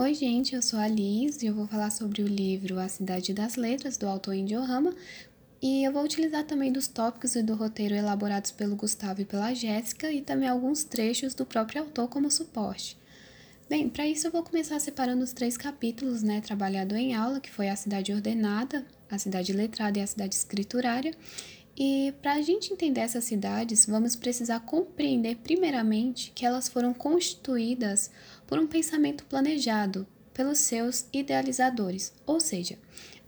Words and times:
Oi, 0.00 0.14
gente, 0.14 0.54
eu 0.54 0.62
sou 0.62 0.78
a 0.78 0.86
Liz 0.86 1.42
e 1.42 1.46
eu 1.46 1.54
vou 1.54 1.66
falar 1.66 1.90
sobre 1.90 2.22
o 2.22 2.28
livro 2.28 2.78
A 2.78 2.88
Cidade 2.88 3.34
das 3.34 3.56
Letras, 3.56 3.96
do 3.96 4.06
autor 4.06 4.32
Indio 4.32 4.60
Rama, 4.60 4.94
e 5.60 5.82
eu 5.82 5.92
vou 5.92 6.04
utilizar 6.04 6.44
também 6.44 6.70
dos 6.70 6.86
tópicos 6.86 7.34
e 7.34 7.42
do 7.42 7.56
roteiro 7.56 7.96
elaborados 7.96 8.52
pelo 8.52 8.76
Gustavo 8.76 9.22
e 9.22 9.24
pela 9.24 9.52
Jéssica 9.52 10.12
e 10.12 10.22
também 10.22 10.48
alguns 10.48 10.84
trechos 10.84 11.34
do 11.34 11.44
próprio 11.44 11.82
autor 11.82 12.06
como 12.06 12.30
suporte. 12.30 12.96
Bem, 13.68 13.88
para 13.88 14.06
isso 14.06 14.28
eu 14.28 14.30
vou 14.30 14.44
começar 14.44 14.78
separando 14.78 15.24
os 15.24 15.32
três 15.32 15.56
capítulos, 15.56 16.22
né, 16.22 16.40
trabalhado 16.40 16.94
em 16.94 17.16
aula, 17.16 17.40
que 17.40 17.50
foi 17.50 17.68
a 17.68 17.74
cidade 17.74 18.12
ordenada, 18.12 18.86
a 19.10 19.18
cidade 19.18 19.52
letrada 19.52 19.98
e 19.98 20.02
a 20.02 20.06
cidade 20.06 20.36
escriturária. 20.36 21.12
E 21.76 22.12
para 22.22 22.34
a 22.34 22.42
gente 22.42 22.72
entender 22.72 23.00
essas 23.00 23.24
cidades, 23.24 23.86
vamos 23.86 24.14
precisar 24.14 24.60
compreender 24.60 25.36
primeiramente 25.36 26.32
que 26.34 26.46
elas 26.46 26.68
foram 26.68 26.94
constituídas 26.94 28.12
por 28.48 28.58
um 28.58 28.66
pensamento 28.66 29.24
planejado 29.26 30.06
pelos 30.32 30.58
seus 30.58 31.06
idealizadores, 31.12 32.12
ou 32.26 32.40
seja, 32.40 32.78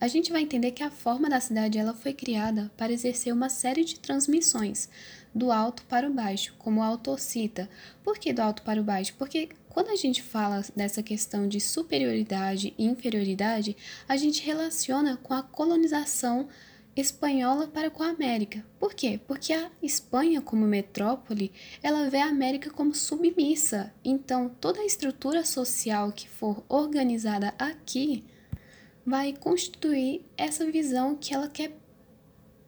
a 0.01 0.09
gente 0.09 0.33
vai 0.33 0.41
entender 0.41 0.71
que 0.71 0.83
a 0.83 0.91
forma 0.91 1.29
da 1.29 1.39
cidade 1.41 1.79
ela 1.79 1.93
foi 1.93 2.15
criada 2.15 2.73
para 2.75 2.93
exercer 2.93 3.35
uma 3.35 3.51
série 3.51 3.85
de 3.85 4.01
transmissões 4.01 4.89
do 5.35 5.53
alto 5.53 5.85
para 5.85 6.09
o 6.09 6.13
baixo, 6.13 6.55
como 6.59 6.81
o 6.81 6.83
autor 6.83 7.21
cita. 7.21 7.69
Por 8.03 8.19
que 8.19 8.33
do 8.33 8.41
alto 8.41 8.63
para 8.63 8.81
o 8.81 8.85
baixo? 8.85 9.15
Porque 9.19 9.51
quando 9.69 9.91
a 9.91 9.97
gente 9.97 10.23
fala 10.23 10.65
dessa 10.75 11.03
questão 11.03 11.47
de 11.47 11.61
superioridade 11.61 12.73
e 12.79 12.87
inferioridade, 12.87 13.77
a 14.09 14.17
gente 14.17 14.43
relaciona 14.43 15.19
com 15.19 15.35
a 15.35 15.43
colonização 15.43 16.49
espanhola 16.97 17.67
para 17.67 17.91
com 17.91 18.03
a 18.03 18.09
América. 18.09 18.65
Por 18.79 18.95
quê? 18.95 19.21
Porque 19.27 19.53
a 19.53 19.71
Espanha, 19.83 20.41
como 20.41 20.67
metrópole, 20.67 21.53
ela 21.83 22.11
vê 22.11 22.19
a 22.19 22.27
América 22.27 22.71
como 22.71 22.95
submissa. 22.95 23.93
Então, 24.05 24.49
toda 24.61 24.81
a 24.81 24.87
estrutura 24.87 25.45
social 25.45 26.13
que 26.13 26.29
for 26.29 26.65
organizada 26.69 27.55
aqui 27.59 28.25
vai 29.05 29.33
constituir 29.33 30.25
essa 30.37 30.71
visão 30.71 31.17
que 31.17 31.35
ela 31.35 31.49
quer 31.49 31.73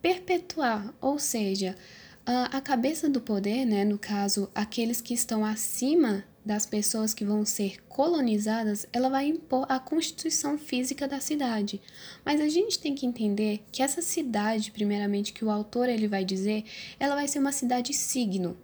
perpetuar, 0.00 0.92
ou 1.00 1.18
seja, 1.18 1.76
a 2.24 2.60
cabeça 2.60 3.08
do 3.08 3.20
poder, 3.20 3.64
né, 3.64 3.84
no 3.84 3.98
caso, 3.98 4.50
aqueles 4.54 5.00
que 5.00 5.14
estão 5.14 5.44
acima 5.44 6.24
das 6.44 6.66
pessoas 6.66 7.14
que 7.14 7.24
vão 7.24 7.44
ser 7.44 7.82
colonizadas, 7.88 8.86
ela 8.92 9.08
vai 9.08 9.26
impor 9.26 9.66
a 9.68 9.78
constituição 9.78 10.58
física 10.58 11.06
da 11.06 11.20
cidade. 11.20 11.80
Mas 12.24 12.40
a 12.40 12.48
gente 12.48 12.78
tem 12.78 12.94
que 12.94 13.06
entender 13.06 13.64
que 13.70 13.82
essa 13.82 14.02
cidade, 14.02 14.70
primeiramente, 14.72 15.32
que 15.32 15.44
o 15.44 15.50
autor 15.50 15.88
ele 15.88 16.08
vai 16.08 16.24
dizer, 16.24 16.64
ela 16.98 17.14
vai 17.14 17.28
ser 17.28 17.38
uma 17.38 17.52
cidade 17.52 17.92
signo. 17.92 18.56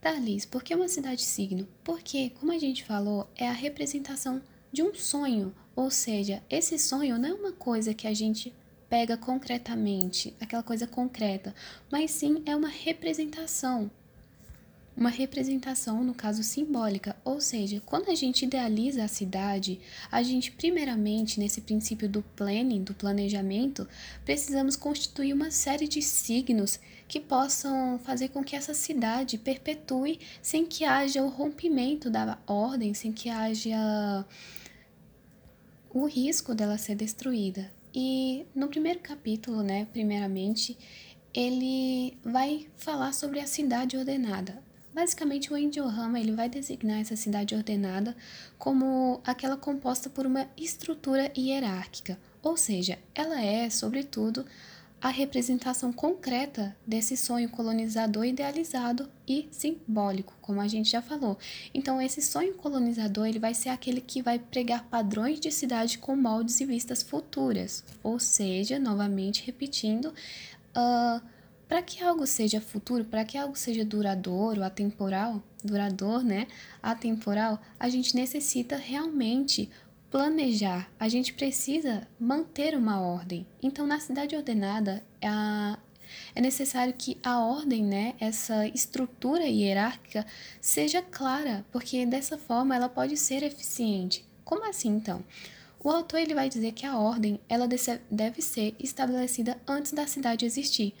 Tá, 0.00 0.12
Liz, 0.12 0.44
por 0.44 0.62
que 0.62 0.74
uma 0.74 0.88
cidade 0.88 1.22
signo? 1.22 1.66
Porque, 1.82 2.30
como 2.38 2.52
a 2.52 2.58
gente 2.58 2.84
falou, 2.84 3.28
é 3.34 3.48
a 3.48 3.52
representação 3.52 4.40
de 4.70 4.82
um 4.82 4.94
sonho, 4.94 5.54
ou 5.74 5.90
seja, 5.90 6.42
esse 6.50 6.78
sonho 6.78 7.18
não 7.18 7.28
é 7.28 7.32
uma 7.32 7.52
coisa 7.52 7.94
que 7.94 8.06
a 8.06 8.14
gente 8.14 8.54
pega 8.88 9.16
concretamente, 9.16 10.34
aquela 10.40 10.62
coisa 10.62 10.86
concreta, 10.86 11.54
mas 11.90 12.10
sim 12.10 12.42
é 12.46 12.56
uma 12.56 12.68
representação 12.68 13.90
uma 14.98 15.10
representação, 15.10 16.02
no 16.02 16.12
caso 16.12 16.42
simbólica, 16.42 17.14
ou 17.24 17.40
seja, 17.40 17.80
quando 17.86 18.10
a 18.10 18.16
gente 18.16 18.44
idealiza 18.44 19.04
a 19.04 19.08
cidade, 19.08 19.78
a 20.10 20.24
gente 20.24 20.50
primeiramente 20.50 21.38
nesse 21.38 21.60
princípio 21.60 22.08
do 22.08 22.20
planning, 22.34 22.82
do 22.82 22.92
planejamento, 22.92 23.88
precisamos 24.24 24.74
constituir 24.74 25.32
uma 25.32 25.52
série 25.52 25.86
de 25.86 26.02
signos 26.02 26.80
que 27.06 27.20
possam 27.20 28.00
fazer 28.00 28.30
com 28.30 28.42
que 28.42 28.56
essa 28.56 28.74
cidade 28.74 29.38
perpetue 29.38 30.18
sem 30.42 30.66
que 30.66 30.84
haja 30.84 31.22
o 31.22 31.28
rompimento 31.28 32.10
da 32.10 32.36
ordem, 32.44 32.92
sem 32.92 33.12
que 33.12 33.30
haja 33.30 34.26
o 35.90 36.06
risco 36.06 36.56
dela 36.56 36.76
ser 36.76 36.96
destruída. 36.96 37.77
E 37.94 38.46
no 38.54 38.68
primeiro 38.68 39.00
capítulo, 39.00 39.62
né, 39.62 39.86
primeiramente, 39.92 40.76
ele 41.34 42.16
vai 42.24 42.66
falar 42.76 43.12
sobre 43.12 43.40
a 43.40 43.46
cidade 43.46 43.96
ordenada. 43.96 44.62
Basicamente, 44.94 45.52
o 45.52 45.56
Endiorama 45.56 46.18
ele 46.18 46.32
vai 46.32 46.48
designar 46.48 47.00
essa 47.00 47.14
cidade 47.14 47.54
ordenada 47.54 48.16
como 48.58 49.20
aquela 49.24 49.56
composta 49.56 50.10
por 50.10 50.26
uma 50.26 50.48
estrutura 50.56 51.30
hierárquica, 51.36 52.18
ou 52.42 52.56
seja, 52.56 52.98
ela 53.14 53.40
é, 53.40 53.70
sobretudo, 53.70 54.44
a 55.00 55.10
representação 55.10 55.92
concreta 55.92 56.76
desse 56.86 57.16
sonho 57.16 57.48
colonizador 57.48 58.24
idealizado 58.24 59.08
e 59.26 59.48
simbólico, 59.50 60.36
como 60.42 60.60
a 60.60 60.66
gente 60.66 60.90
já 60.90 61.00
falou. 61.00 61.38
Então, 61.72 62.02
esse 62.02 62.20
sonho 62.20 62.54
colonizador 62.54 63.26
ele 63.26 63.38
vai 63.38 63.54
ser 63.54 63.68
aquele 63.68 64.00
que 64.00 64.20
vai 64.20 64.38
pregar 64.38 64.84
padrões 64.84 65.38
de 65.38 65.52
cidade 65.52 65.98
com 65.98 66.16
moldes 66.16 66.60
e 66.60 66.64
vistas 66.64 67.02
futuras, 67.02 67.84
ou 68.02 68.18
seja, 68.18 68.78
novamente 68.78 69.46
repetindo, 69.46 70.06
uh, 70.06 71.22
para 71.68 71.82
que 71.82 72.02
algo 72.02 72.26
seja 72.26 72.60
futuro, 72.60 73.04
para 73.04 73.24
que 73.24 73.38
algo 73.38 73.54
seja 73.54 73.84
duradouro, 73.84 74.64
atemporal, 74.64 75.42
duradouro, 75.62 76.24
né? 76.24 76.48
Atemporal, 76.82 77.60
a 77.78 77.88
gente 77.88 78.16
necessita 78.16 78.76
realmente 78.76 79.70
planejar, 80.10 80.90
a 80.98 81.08
gente 81.08 81.32
precisa 81.34 82.06
manter 82.18 82.76
uma 82.76 83.00
ordem. 83.00 83.46
Então, 83.62 83.86
na 83.86 84.00
cidade 84.00 84.34
ordenada, 84.34 85.04
a, 85.22 85.78
é 86.34 86.40
necessário 86.40 86.94
que 86.96 87.18
a 87.22 87.40
ordem, 87.40 87.84
né, 87.84 88.14
essa 88.18 88.66
estrutura 88.68 89.44
hierárquica, 89.44 90.26
seja 90.60 91.02
clara, 91.02 91.64
porque 91.70 92.06
dessa 92.06 92.38
forma 92.38 92.74
ela 92.74 92.88
pode 92.88 93.16
ser 93.16 93.42
eficiente. 93.42 94.24
Como 94.44 94.68
assim, 94.68 94.88
então? 94.88 95.24
O 95.78 95.90
autor 95.90 96.20
ele 96.20 96.34
vai 96.34 96.48
dizer 96.48 96.72
que 96.72 96.86
a 96.86 96.98
ordem 96.98 97.38
ela 97.48 97.68
deve 98.10 98.42
ser 98.42 98.74
estabelecida 98.78 99.60
antes 99.66 99.92
da 99.92 100.06
cidade 100.06 100.44
existir 100.44 100.94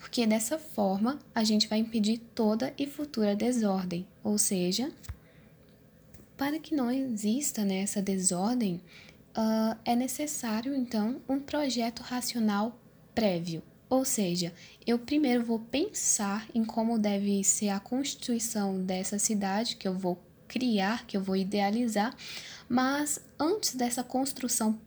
porque 0.00 0.26
dessa 0.26 0.58
forma 0.58 1.18
a 1.34 1.44
gente 1.44 1.68
vai 1.68 1.78
impedir 1.78 2.18
toda 2.34 2.72
e 2.78 2.86
futura 2.86 3.36
desordem, 3.36 4.06
ou 4.24 4.38
seja, 4.38 4.90
para 6.40 6.58
que 6.58 6.74
não 6.74 6.90
exista 6.90 7.66
né, 7.66 7.82
essa 7.82 8.00
desordem, 8.00 8.80
uh, 9.36 9.78
é 9.84 9.94
necessário 9.94 10.74
então 10.74 11.20
um 11.28 11.38
projeto 11.38 12.00
racional 12.00 12.80
prévio. 13.14 13.62
Ou 13.90 14.06
seja, 14.06 14.50
eu 14.86 14.98
primeiro 14.98 15.44
vou 15.44 15.58
pensar 15.58 16.48
em 16.54 16.64
como 16.64 16.98
deve 16.98 17.44
ser 17.44 17.68
a 17.68 17.78
constituição 17.78 18.82
dessa 18.82 19.18
cidade 19.18 19.76
que 19.76 19.86
eu 19.86 19.92
vou 19.92 20.18
criar, 20.48 21.06
que 21.06 21.14
eu 21.14 21.22
vou 21.22 21.36
idealizar, 21.36 22.16
mas 22.66 23.20
antes 23.38 23.74
dessa 23.74 24.02
construção 24.02 24.80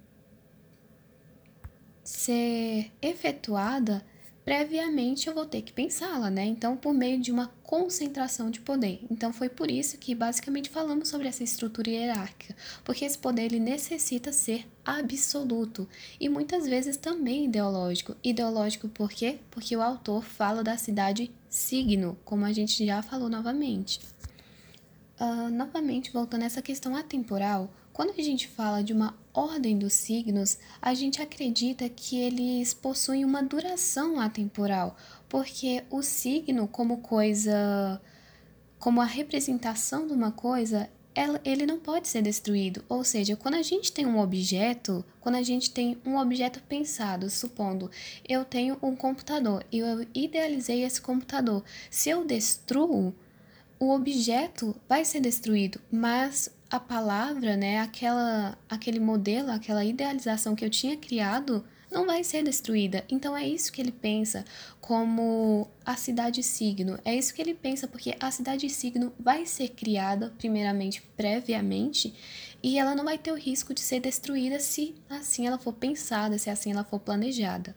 ser 2.03 2.91
efetuada, 2.99 4.03
previamente 4.43 5.27
eu 5.27 5.33
vou 5.33 5.45
ter 5.45 5.61
que 5.61 5.71
pensá-la, 5.71 6.29
né? 6.29 6.45
Então, 6.45 6.75
por 6.75 6.93
meio 6.93 7.19
de 7.19 7.31
uma 7.31 7.47
concentração 7.63 8.49
de 8.49 8.59
poder. 8.59 9.05
Então, 9.09 9.31
foi 9.31 9.49
por 9.49 9.71
isso 9.71 9.97
que 9.97 10.13
basicamente 10.13 10.69
falamos 10.69 11.07
sobre 11.07 11.27
essa 11.27 11.43
estrutura 11.43 11.89
hierárquica, 11.89 12.55
porque 12.83 13.05
esse 13.05 13.17
poder 13.17 13.43
ele 13.43 13.59
necessita 13.59 14.31
ser 14.31 14.67
absoluto 14.85 15.87
e 16.19 16.27
muitas 16.27 16.67
vezes 16.67 16.97
também 16.97 17.45
ideológico. 17.45 18.15
Ideológico 18.23 18.89
por 18.89 19.09
quê? 19.09 19.39
Porque 19.49 19.75
o 19.75 19.81
autor 19.81 20.23
fala 20.23 20.63
da 20.63 20.77
cidade 20.77 21.31
signo, 21.49 22.17
como 22.25 22.45
a 22.45 22.51
gente 22.51 22.85
já 22.85 23.01
falou 23.01 23.29
novamente. 23.29 23.99
Uh, 25.19 25.49
novamente, 25.49 26.11
voltando 26.11 26.43
a 26.43 26.47
essa 26.47 26.61
questão 26.61 26.95
atemporal, 26.95 27.71
quando 27.93 28.11
a 28.17 28.21
gente 28.23 28.47
fala 28.47 28.83
de 28.83 28.91
uma 28.91 29.15
ordem 29.31 29.77
dos 29.77 29.93
signos, 29.93 30.57
a 30.81 30.95
gente 30.95 31.21
acredita 31.21 31.87
que 31.87 32.19
eles 32.19 32.73
possuem 32.73 33.23
uma 33.23 33.43
duração 33.43 34.19
atemporal, 34.19 34.97
porque 35.29 35.83
o 35.91 36.01
signo, 36.01 36.67
como 36.67 36.97
coisa, 36.97 38.01
como 38.79 38.99
a 38.99 39.05
representação 39.05 40.07
de 40.07 40.13
uma 40.13 40.31
coisa, 40.31 40.89
ele 41.45 41.65
não 41.67 41.79
pode 41.79 42.07
ser 42.07 42.23
destruído. 42.23 42.83
Ou 42.89 43.03
seja, 43.03 43.35
quando 43.35 43.55
a 43.55 43.61
gente 43.61 43.91
tem 43.91 44.05
um 44.05 44.19
objeto, 44.19 45.05
quando 45.21 45.35
a 45.35 45.43
gente 45.43 45.69
tem 45.69 45.95
um 46.03 46.17
objeto 46.17 46.61
pensado, 46.63 47.29
supondo 47.29 47.91
eu 48.27 48.43
tenho 48.43 48.77
um 48.81 48.95
computador 48.95 49.63
e 49.71 49.79
eu 49.79 50.05
idealizei 50.13 50.83
esse 50.83 50.99
computador, 50.99 51.63
se 51.91 52.09
eu 52.09 52.25
destruo, 52.25 53.13
o 53.79 53.91
objeto 53.91 54.75
vai 54.87 55.05
ser 55.05 55.19
destruído, 55.19 55.79
mas 55.91 56.49
a 56.73 56.79
palavra, 56.79 57.55
né, 57.55 57.81
aquela, 57.81 58.57
aquele 58.67 58.99
modelo, 58.99 59.51
aquela 59.51 59.85
idealização 59.85 60.55
que 60.55 60.65
eu 60.65 60.71
tinha 60.71 60.97
criado, 60.97 61.63
não 61.91 62.03
vai 62.03 62.23
ser 62.23 62.43
destruída. 62.43 63.05
Então 63.07 63.37
é 63.37 63.47
isso 63.47 63.71
que 63.71 63.79
ele 63.79 63.91
pensa 63.91 64.43
como 64.81 65.67
a 65.85 65.95
cidade 65.95 66.41
signo. 66.41 66.97
É 67.05 67.13
isso 67.13 67.31
que 67.31 67.39
ele 67.43 67.53
pensa 67.53 67.87
porque 67.87 68.15
a 68.19 68.31
cidade 68.31 68.67
signo 68.71 69.13
vai 69.19 69.45
ser 69.45 69.69
criada 69.69 70.33
primeiramente 70.35 70.99
previamente 71.15 72.11
e 72.63 72.79
ela 72.79 72.95
não 72.95 73.03
vai 73.03 73.19
ter 73.19 73.31
o 73.31 73.37
risco 73.37 73.71
de 73.71 73.81
ser 73.81 73.99
destruída 73.99 74.59
se 74.59 74.95
assim 75.07 75.45
ela 75.45 75.59
for 75.59 75.73
pensada, 75.73 76.39
se 76.39 76.49
assim 76.49 76.71
ela 76.71 76.83
for 76.83 76.99
planejada. 76.99 77.75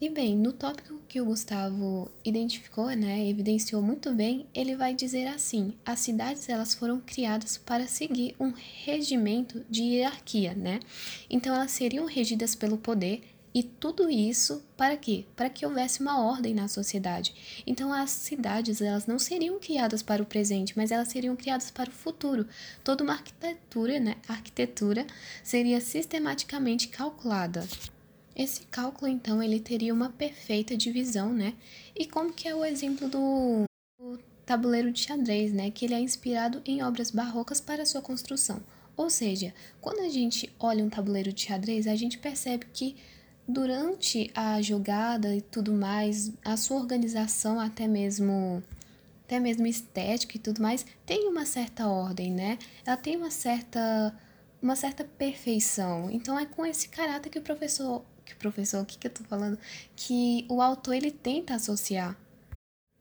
E 0.00 0.08
bem, 0.08 0.34
no 0.34 0.50
tópico 0.50 0.98
que 1.06 1.20
o 1.20 1.26
Gustavo 1.26 2.10
identificou, 2.24 2.86
né, 2.86 3.28
evidenciou 3.28 3.82
muito 3.82 4.14
bem, 4.14 4.46
ele 4.54 4.74
vai 4.74 4.94
dizer 4.94 5.26
assim: 5.26 5.74
as 5.84 6.00
cidades 6.00 6.48
elas 6.48 6.72
foram 6.72 6.98
criadas 7.00 7.58
para 7.58 7.86
seguir 7.86 8.34
um 8.40 8.50
regimento 8.82 9.62
de 9.68 9.82
hierarquia, 9.82 10.54
né? 10.54 10.80
Então 11.28 11.54
elas 11.54 11.72
seriam 11.72 12.06
regidas 12.06 12.54
pelo 12.54 12.78
poder 12.78 13.22
e 13.52 13.62
tudo 13.62 14.08
isso 14.08 14.62
para 14.74 14.96
quê? 14.96 15.26
Para 15.36 15.50
que 15.50 15.66
houvesse 15.66 16.00
uma 16.00 16.24
ordem 16.24 16.54
na 16.54 16.66
sociedade. 16.66 17.62
Então 17.66 17.92
as 17.92 18.08
cidades 18.10 18.80
elas 18.80 19.06
não 19.06 19.18
seriam 19.18 19.58
criadas 19.58 20.02
para 20.02 20.22
o 20.22 20.26
presente, 20.26 20.72
mas 20.78 20.90
elas 20.90 21.08
seriam 21.08 21.36
criadas 21.36 21.70
para 21.70 21.90
o 21.90 21.92
futuro. 21.92 22.46
Toda 22.82 23.04
uma 23.04 23.12
arquitetura, 23.12 24.00
né, 24.00 24.16
arquitetura 24.26 25.06
seria 25.44 25.78
sistematicamente 25.78 26.88
calculada. 26.88 27.68
Esse 28.40 28.62
cálculo, 28.70 29.06
então, 29.06 29.42
ele 29.42 29.60
teria 29.60 29.92
uma 29.92 30.08
perfeita 30.08 30.74
divisão, 30.74 31.30
né? 31.30 31.52
E 31.94 32.06
como 32.06 32.32
que 32.32 32.48
é 32.48 32.54
o 32.54 32.64
exemplo 32.64 33.06
do, 33.06 33.64
do 33.98 34.18
tabuleiro 34.46 34.90
de 34.90 35.00
xadrez, 35.00 35.52
né? 35.52 35.70
Que 35.70 35.84
ele 35.84 35.92
é 35.92 36.00
inspirado 36.00 36.62
em 36.64 36.82
obras 36.82 37.10
barrocas 37.10 37.60
para 37.60 37.84
sua 37.84 38.00
construção. 38.00 38.62
Ou 38.96 39.10
seja, 39.10 39.52
quando 39.78 40.00
a 40.00 40.08
gente 40.08 40.50
olha 40.58 40.82
um 40.82 40.88
tabuleiro 40.88 41.34
de 41.34 41.42
xadrez, 41.42 41.86
a 41.86 41.94
gente 41.94 42.16
percebe 42.16 42.64
que 42.72 42.96
durante 43.46 44.30
a 44.34 44.62
jogada 44.62 45.36
e 45.36 45.42
tudo 45.42 45.74
mais, 45.74 46.32
a 46.42 46.56
sua 46.56 46.78
organização 46.78 47.60
até 47.60 47.86
mesmo 47.86 48.64
até 49.24 49.38
mesmo 49.38 49.66
estética 49.66 50.38
e 50.38 50.40
tudo 50.40 50.62
mais, 50.62 50.86
tem 51.04 51.28
uma 51.28 51.44
certa 51.44 51.88
ordem, 51.88 52.32
né? 52.32 52.58
Ela 52.86 52.96
tem 52.96 53.18
uma 53.18 53.30
certa 53.30 54.18
uma 54.62 54.76
certa 54.76 55.04
perfeição. 55.04 56.10
Então 56.10 56.38
é 56.38 56.46
com 56.46 56.64
esse 56.64 56.88
caráter 56.88 57.28
que 57.28 57.38
o 57.38 57.42
professor 57.42 58.02
professor, 58.36 58.82
o 58.82 58.86
que, 58.86 58.98
que 58.98 59.06
eu 59.06 59.12
tô 59.12 59.24
falando? 59.24 59.58
Que 59.96 60.44
o 60.48 60.60
autor 60.60 60.94
ele 60.94 61.10
tenta 61.10 61.54
associar. 61.54 62.16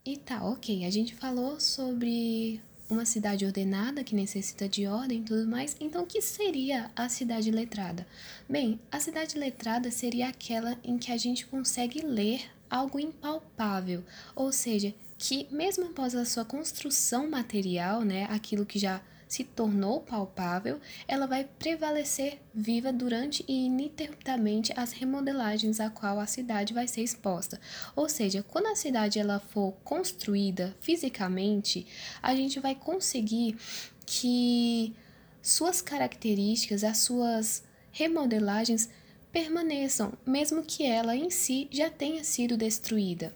E 0.05 0.17
tá, 0.17 0.43
ok, 0.43 0.85
a 0.85 0.89
gente 0.89 1.13
falou 1.13 1.59
sobre 1.59 2.61
uma 2.89 3.05
cidade 3.05 3.45
ordenada 3.45 4.03
que 4.03 4.15
necessita 4.15 4.67
de 4.67 4.87
ordem 4.87 5.19
e 5.19 5.23
tudo 5.23 5.47
mais. 5.47 5.75
Então, 5.79 6.03
o 6.03 6.07
que 6.07 6.21
seria 6.21 6.89
a 6.95 7.07
cidade 7.07 7.51
letrada? 7.51 8.07
Bem, 8.49 8.79
a 8.91 8.99
cidade 8.99 9.37
letrada 9.37 9.91
seria 9.91 10.29
aquela 10.29 10.77
em 10.83 10.97
que 10.97 11.11
a 11.11 11.17
gente 11.17 11.45
consegue 11.45 12.01
ler 12.01 12.49
algo 12.69 12.99
impalpável, 12.99 14.03
ou 14.35 14.51
seja, 14.51 14.93
que 15.17 15.47
mesmo 15.51 15.85
após 15.85 16.15
a 16.15 16.23
sua 16.23 16.45
construção 16.45 17.29
material, 17.29 18.03
né, 18.03 18.25
aquilo 18.29 18.65
que 18.65 18.79
já 18.79 19.01
se 19.29 19.43
tornou 19.43 20.01
palpável, 20.01 20.81
ela 21.07 21.27
vai 21.27 21.47
prevalecer 21.59 22.39
viva 22.51 22.91
durante 22.91 23.45
e 23.47 23.67
ininterruptamente 23.67 24.73
as 24.75 24.91
remodelagens 24.91 25.79
a 25.79 25.87
qual 25.87 26.19
a 26.19 26.25
cidade 26.25 26.73
vai 26.73 26.87
ser 26.87 27.03
exposta. 27.03 27.61
Ou 27.95 28.09
seja, 28.09 28.41
quando 28.41 28.65
a 28.65 28.75
cidade 28.75 29.19
ela 29.19 29.39
for 29.39 29.73
construída 29.83 30.75
fisicamente, 30.81 31.85
a 32.23 32.35
gente 32.35 32.59
vai 32.59 32.73
conseguir 32.73 33.55
que 34.03 34.95
suas 35.43 35.79
características, 35.79 36.83
as 36.83 36.97
suas 36.97 37.63
remodelagens 37.91 38.89
permaneçam, 39.31 40.11
mesmo 40.25 40.63
que 40.63 40.83
ela 40.83 41.15
em 41.15 41.29
si 41.29 41.67
já 41.69 41.87
tenha 41.87 42.23
sido 42.23 42.57
destruída. 42.57 43.31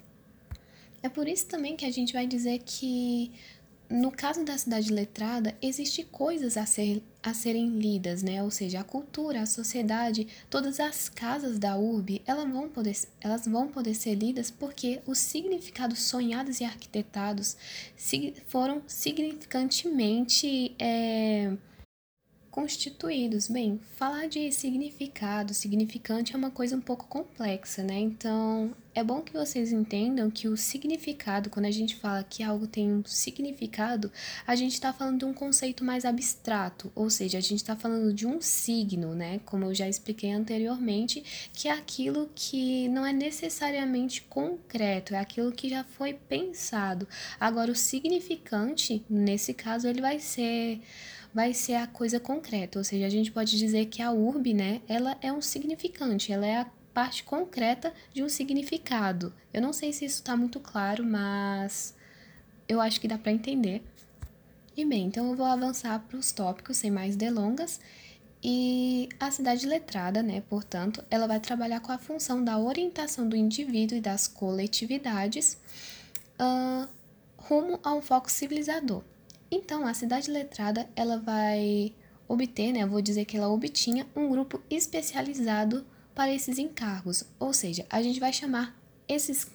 É 1.03 1.09
por 1.09 1.27
isso 1.27 1.45
também 1.45 1.75
que 1.75 1.85
a 1.85 1.91
gente 1.91 2.13
vai 2.13 2.25
dizer 2.25 2.63
que 2.65 3.31
no 3.93 4.09
caso 4.09 4.43
da 4.43 4.57
cidade 4.57 4.91
letrada, 4.91 5.55
existem 5.61 6.03
coisas 6.05 6.57
a, 6.57 6.65
ser, 6.65 7.03
a 7.21 7.31
serem 7.31 7.77
lidas, 7.77 8.23
né? 8.23 8.41
Ou 8.41 8.49
seja, 8.49 8.79
a 8.79 8.83
cultura, 8.83 9.41
a 9.41 9.45
sociedade, 9.45 10.27
todas 10.49 10.79
as 10.79 11.07
casas 11.07 11.59
da 11.59 11.77
urbe, 11.77 12.19
elas 12.25 12.51
vão 12.51 12.67
poder, 12.67 12.97
elas 13.21 13.45
vão 13.45 13.67
poder 13.67 13.93
ser 13.93 14.15
lidas 14.15 14.49
porque 14.49 14.99
os 15.05 15.19
significados 15.19 16.01
sonhados 16.01 16.59
e 16.59 16.63
arquitetados 16.63 17.55
foram 18.47 18.81
significantemente 18.87 20.75
é, 20.79 21.55
constituídos. 22.53 23.47
Bem, 23.47 23.79
falar 23.97 24.27
de 24.27 24.51
significado, 24.51 25.55
significante 25.55 26.35
é 26.35 26.37
uma 26.37 26.51
coisa 26.51 26.75
um 26.75 26.81
pouco 26.81 27.07
complexa, 27.07 27.81
né? 27.81 27.97
Então, 27.97 28.71
é 28.93 29.03
bom 29.03 29.21
que 29.21 29.33
vocês 29.33 29.71
entendam 29.71 30.29
que 30.29 30.47
o 30.47 30.55
significado, 30.55 31.49
quando 31.49 31.65
a 31.65 31.71
gente 31.71 31.95
fala 31.95 32.23
que 32.23 32.43
algo 32.43 32.67
tem 32.67 32.93
um 32.93 33.03
significado, 33.05 34.11
a 34.45 34.55
gente 34.55 34.73
está 34.73 34.93
falando 34.93 35.17
de 35.17 35.25
um 35.25 35.33
conceito 35.33 35.83
mais 35.83 36.05
abstrato, 36.05 36.91
ou 36.93 37.09
seja, 37.09 37.39
a 37.39 37.41
gente 37.41 37.55
está 37.55 37.75
falando 37.75 38.13
de 38.13 38.27
um 38.27 38.39
signo, 38.39 39.15
né? 39.15 39.41
Como 39.45 39.65
eu 39.65 39.73
já 39.73 39.89
expliquei 39.89 40.31
anteriormente, 40.31 41.49
que 41.53 41.67
é 41.67 41.71
aquilo 41.71 42.29
que 42.35 42.87
não 42.89 43.03
é 43.03 43.11
necessariamente 43.11 44.21
concreto, 44.29 45.15
é 45.15 45.17
aquilo 45.17 45.51
que 45.51 45.69
já 45.69 45.83
foi 45.83 46.13
pensado. 46.13 47.07
Agora, 47.39 47.71
o 47.71 47.75
significante, 47.75 49.03
nesse 49.09 49.55
caso, 49.55 49.87
ele 49.87 50.01
vai 50.01 50.19
ser 50.19 50.79
vai 51.33 51.53
ser 51.53 51.75
a 51.75 51.87
coisa 51.87 52.19
concreta, 52.19 52.77
ou 52.77 52.83
seja, 52.83 53.05
a 53.05 53.09
gente 53.09 53.31
pode 53.31 53.57
dizer 53.57 53.87
que 53.87 54.01
a 54.01 54.11
urbe, 54.11 54.53
né, 54.53 54.81
ela 54.87 55.17
é 55.21 55.33
um 55.33 55.41
significante, 55.41 56.31
ela 56.31 56.45
é 56.45 56.57
a 56.57 56.67
parte 56.93 57.23
concreta 57.23 57.91
de 58.13 58.23
um 58.23 58.29
significado. 58.29 59.33
Eu 59.51 59.61
não 59.61 59.73
sei 59.73 59.91
se 59.91 60.05
isso 60.05 60.17
está 60.17 60.37
muito 60.37 60.59
claro, 60.59 61.03
mas 61.03 61.95
eu 62.67 62.79
acho 62.79 63.01
que 63.01 63.07
dá 63.07 63.17
para 63.17 63.31
entender. 63.31 63.81
E 64.77 64.85
bem, 64.85 65.07
então 65.07 65.29
eu 65.29 65.35
vou 65.35 65.45
avançar 65.45 65.99
para 66.07 66.17
os 66.17 66.31
tópicos 66.31 66.77
sem 66.77 66.91
mais 66.91 67.15
delongas. 67.15 67.79
E 68.43 69.07
a 69.19 69.31
cidade 69.31 69.65
letrada, 69.65 70.21
né, 70.21 70.43
portanto, 70.49 71.03
ela 71.09 71.25
vai 71.25 71.39
trabalhar 71.39 71.79
com 71.79 71.91
a 71.91 71.97
função 71.97 72.43
da 72.43 72.59
orientação 72.59 73.27
do 73.27 73.35
indivíduo 73.35 73.97
e 73.97 74.01
das 74.01 74.27
coletividades 74.27 75.57
uh, 76.39 76.87
rumo 77.37 77.79
a 77.83 77.93
um 77.93 78.01
foco 78.01 78.29
civilizador. 78.29 79.01
Então, 79.55 79.85
a 79.85 79.93
cidade 79.93 80.31
letrada, 80.31 80.89
ela 80.95 81.19
vai 81.19 81.93
obter, 82.27 82.71
né, 82.71 82.87
vou 82.87 83.03
dizer 83.03 83.23
que 83.25 83.37
ela 83.37 83.47
obtinha 83.49 84.07
um 84.15 84.27
grupo 84.27 84.59
especializado 84.67 85.85
para 86.15 86.33
esses 86.33 86.57
encargos, 86.57 87.23
ou 87.39 87.53
seja, 87.53 87.85
a 87.87 88.01
gente 88.01 88.19
vai 88.19 88.33
chamar 88.33 88.75
esses 89.07 89.45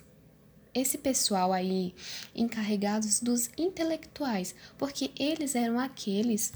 esse 0.73 0.99
pessoal 0.99 1.53
aí 1.53 1.97
encarregados 2.33 3.19
dos 3.19 3.51
intelectuais, 3.59 4.55
porque 4.77 5.11
eles 5.19 5.57
eram 5.57 5.81
aqueles 5.81 6.53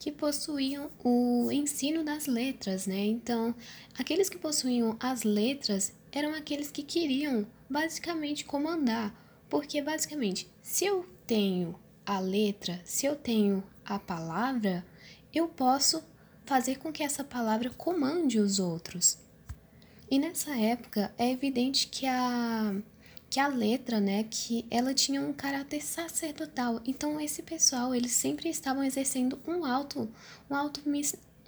que 0.00 0.10
possuíam 0.10 0.90
o 1.04 1.52
ensino 1.52 2.02
das 2.02 2.26
letras, 2.26 2.88
né? 2.88 3.04
Então, 3.04 3.54
aqueles 3.96 4.28
que 4.28 4.38
possuíam 4.38 4.96
as 4.98 5.22
letras 5.22 5.92
eram 6.10 6.34
aqueles 6.34 6.72
que 6.72 6.82
queriam 6.82 7.46
basicamente 7.70 8.44
comandar, 8.44 9.14
porque 9.48 9.80
basicamente, 9.80 10.50
se 10.60 10.84
eu 10.84 11.06
tenho 11.24 11.78
a 12.12 12.20
letra, 12.20 12.80
se 12.84 13.06
eu 13.06 13.16
tenho 13.16 13.64
a 13.84 13.98
palavra, 13.98 14.84
eu 15.34 15.48
posso 15.48 16.02
fazer 16.44 16.78
com 16.78 16.92
que 16.92 17.02
essa 17.02 17.24
palavra 17.24 17.70
comande 17.70 18.38
os 18.38 18.58
outros. 18.58 19.18
E 20.10 20.18
nessa 20.18 20.54
época 20.56 21.12
é 21.16 21.30
evidente 21.30 21.86
que 21.88 22.06
a 22.06 22.74
que 23.30 23.40
a 23.40 23.48
letra, 23.48 23.98
né, 23.98 24.26
que 24.28 24.66
ela 24.70 24.92
tinha 24.92 25.22
um 25.22 25.32
caráter 25.32 25.80
sacerdotal. 25.80 26.82
Então 26.84 27.18
esse 27.18 27.42
pessoal, 27.42 27.94
eles 27.94 28.12
sempre 28.12 28.50
estavam 28.50 28.84
exercendo 28.84 29.40
um 29.48 29.64
alto, 29.64 30.06
um 30.50 30.54
alto 30.54 30.82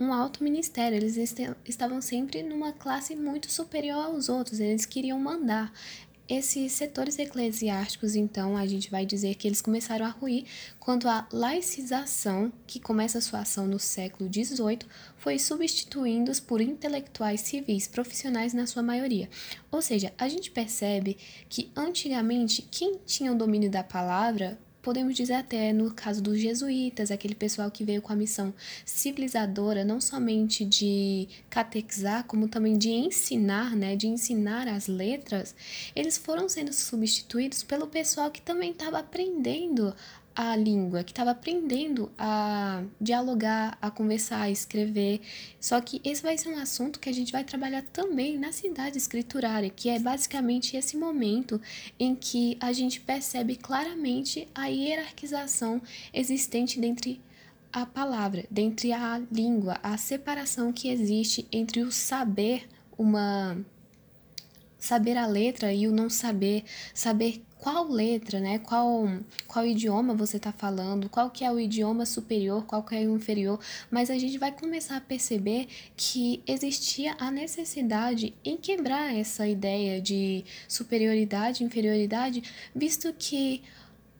um 0.00 0.12
alto 0.12 0.42
ministério, 0.42 0.96
eles 0.96 1.18
estavam 1.66 2.00
sempre 2.00 2.42
numa 2.42 2.72
classe 2.72 3.14
muito 3.14 3.50
superior 3.50 4.06
aos 4.06 4.30
outros, 4.30 4.60
eles 4.60 4.86
queriam 4.86 5.20
mandar. 5.20 5.70
Esses 6.26 6.72
setores 6.72 7.18
eclesiásticos, 7.18 8.16
então, 8.16 8.56
a 8.56 8.66
gente 8.66 8.90
vai 8.90 9.04
dizer 9.04 9.34
que 9.34 9.46
eles 9.46 9.60
começaram 9.60 10.06
a 10.06 10.08
ruir 10.08 10.46
quando 10.80 11.06
a 11.06 11.28
laicização, 11.30 12.50
que 12.66 12.80
começa 12.80 13.20
sua 13.20 13.40
ação 13.40 13.66
no 13.66 13.78
século 13.78 14.30
XVIII, 14.32 14.88
foi 15.18 15.38
substituindo-os 15.38 16.40
por 16.40 16.62
intelectuais 16.62 17.42
civis 17.42 17.86
profissionais 17.86 18.54
na 18.54 18.66
sua 18.66 18.82
maioria. 18.82 19.28
Ou 19.70 19.82
seja, 19.82 20.14
a 20.16 20.26
gente 20.26 20.50
percebe 20.50 21.18
que 21.46 21.70
antigamente 21.76 22.62
quem 22.70 22.98
tinha 23.04 23.30
o 23.30 23.36
domínio 23.36 23.70
da 23.70 23.84
palavra 23.84 24.58
podemos 24.84 25.16
dizer 25.16 25.32
até 25.34 25.72
no 25.72 25.92
caso 25.92 26.22
dos 26.22 26.38
jesuítas, 26.38 27.10
aquele 27.10 27.34
pessoal 27.34 27.70
que 27.70 27.82
veio 27.82 28.02
com 28.02 28.12
a 28.12 28.16
missão 28.16 28.52
civilizadora, 28.84 29.82
não 29.82 29.98
somente 29.98 30.62
de 30.62 31.26
catequizar, 31.48 32.24
como 32.24 32.48
também 32.48 32.76
de 32.76 32.90
ensinar, 32.90 33.74
né, 33.74 33.96
de 33.96 34.06
ensinar 34.06 34.68
as 34.68 34.86
letras, 34.86 35.56
eles 35.96 36.18
foram 36.18 36.50
sendo 36.50 36.72
substituídos 36.72 37.62
pelo 37.62 37.86
pessoal 37.86 38.30
que 38.30 38.42
também 38.42 38.72
estava 38.72 38.98
aprendendo 38.98 39.94
a 40.34 40.56
língua, 40.56 41.04
que 41.04 41.12
estava 41.12 41.30
aprendendo 41.30 42.10
a 42.18 42.82
dialogar, 43.00 43.78
a 43.80 43.90
conversar, 43.90 44.42
a 44.42 44.50
escrever. 44.50 45.20
Só 45.60 45.80
que 45.80 46.00
esse 46.02 46.22
vai 46.22 46.36
ser 46.36 46.48
um 46.48 46.58
assunto 46.58 46.98
que 46.98 47.08
a 47.08 47.12
gente 47.12 47.30
vai 47.30 47.44
trabalhar 47.44 47.82
também 47.92 48.36
na 48.38 48.50
cidade 48.50 48.98
escriturária, 48.98 49.70
que 49.70 49.88
é 49.88 49.98
basicamente 49.98 50.76
esse 50.76 50.96
momento 50.96 51.60
em 51.98 52.14
que 52.14 52.56
a 52.60 52.72
gente 52.72 53.00
percebe 53.00 53.56
claramente 53.56 54.48
a 54.54 54.66
hierarquização 54.66 55.80
existente 56.12 56.80
dentre 56.80 57.20
a 57.72 57.86
palavra, 57.86 58.44
dentre 58.50 58.92
a 58.92 59.20
língua, 59.30 59.78
a 59.82 59.96
separação 59.96 60.72
que 60.72 60.88
existe 60.88 61.46
entre 61.50 61.82
o 61.82 61.90
saber, 61.90 62.68
uma 62.96 63.56
saber 64.78 65.16
a 65.16 65.26
letra 65.26 65.72
e 65.72 65.88
o 65.88 65.92
não 65.92 66.10
saber, 66.10 66.64
saber 66.92 67.42
qual 67.64 67.88
letra, 67.88 68.40
né? 68.40 68.58
Qual, 68.58 69.08
qual 69.48 69.64
idioma 69.64 70.12
você 70.12 70.36
está 70.36 70.52
falando, 70.52 71.08
qual 71.08 71.30
que 71.30 71.46
é 71.46 71.50
o 71.50 71.58
idioma 71.58 72.04
superior, 72.04 72.66
qual 72.66 72.82
que 72.82 72.94
é 72.94 73.08
o 73.08 73.16
inferior, 73.16 73.58
mas 73.90 74.10
a 74.10 74.18
gente 74.18 74.36
vai 74.36 74.52
começar 74.52 74.98
a 74.98 75.00
perceber 75.00 75.66
que 75.96 76.42
existia 76.46 77.16
a 77.18 77.30
necessidade 77.30 78.34
em 78.44 78.58
quebrar 78.58 79.16
essa 79.16 79.48
ideia 79.48 79.98
de 79.98 80.44
superioridade, 80.68 81.64
inferioridade, 81.64 82.42
visto 82.76 83.10
que 83.18 83.62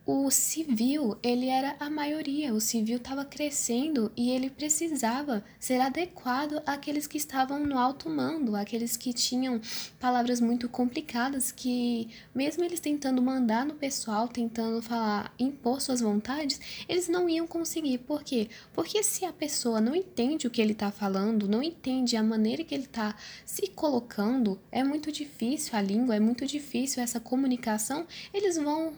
o 0.06 0.30
civil, 0.30 1.16
ele 1.22 1.48
era 1.48 1.76
a 1.80 1.88
maioria, 1.88 2.52
o 2.52 2.60
civil 2.60 2.98
estava 2.98 3.24
crescendo 3.24 4.12
e 4.14 4.30
ele 4.30 4.50
precisava 4.50 5.42
ser 5.58 5.80
adequado 5.80 6.62
àqueles 6.66 7.06
que 7.06 7.16
estavam 7.16 7.60
no 7.60 7.78
alto 7.78 8.10
mando, 8.10 8.54
aqueles 8.54 8.98
que 8.98 9.14
tinham 9.14 9.58
palavras 9.98 10.42
muito 10.42 10.68
complicadas 10.68 11.50
que 11.50 12.10
mesmo 12.34 12.62
eles 12.62 12.80
tentando 12.80 13.22
mandar 13.22 13.64
no 13.64 13.74
pessoal, 13.74 14.28
tentando 14.28 14.82
falar, 14.82 15.32
impor 15.38 15.80
suas 15.80 16.02
vontades, 16.02 16.60
eles 16.86 17.08
não 17.08 17.26
iam 17.26 17.46
conseguir. 17.46 17.98
Por 17.98 18.22
quê? 18.22 18.50
Porque 18.74 19.02
se 19.02 19.24
a 19.24 19.32
pessoa 19.32 19.80
não 19.80 19.94
entende 19.94 20.46
o 20.46 20.50
que 20.50 20.60
ele 20.60 20.72
está 20.72 20.90
falando, 20.90 21.48
não 21.48 21.62
entende 21.62 22.14
a 22.14 22.22
maneira 22.22 22.62
que 22.62 22.74
ele 22.74 22.84
está 22.84 23.16
se 23.46 23.68
colocando, 23.68 24.60
é 24.70 24.84
muito 24.84 25.10
difícil 25.10 25.78
a 25.78 25.80
língua, 25.80 26.14
é 26.14 26.20
muito 26.20 26.44
difícil 26.44 27.02
essa 27.02 27.18
comunicação, 27.18 28.06
eles 28.34 28.58
vão 28.58 28.92